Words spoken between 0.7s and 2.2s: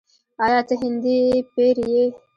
هندی پیر یې؟”